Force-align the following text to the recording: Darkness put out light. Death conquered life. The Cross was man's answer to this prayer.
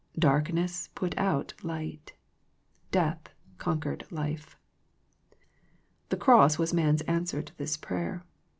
Darkness 0.17 0.89
put 0.95 1.15
out 1.15 1.53
light. 1.61 2.13
Death 2.89 3.29
conquered 3.59 4.03
life. 4.09 4.57
The 6.09 6.17
Cross 6.17 6.57
was 6.57 6.73
man's 6.73 7.01
answer 7.03 7.43
to 7.43 7.55
this 7.59 7.77
prayer. 7.77 8.25